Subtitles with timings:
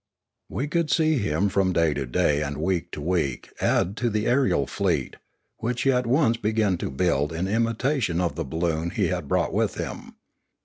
[0.49, 4.25] We could see him from day to day and week to week add to the
[4.25, 5.17] aerial fleet,
[5.57, 9.53] which he at once began to build in imitation of the balloon he had brought
[9.53, 10.15] with him.